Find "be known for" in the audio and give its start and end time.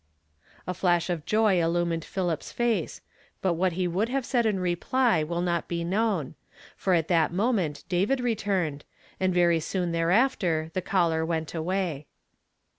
5.67-6.95